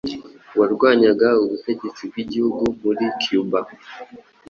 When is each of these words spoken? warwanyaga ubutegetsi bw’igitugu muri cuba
warwanyaga 0.57 1.27
ubutegetsi 1.43 2.01
bw’igitugu 2.09 2.63
muri 2.81 3.05
cuba 3.21 3.59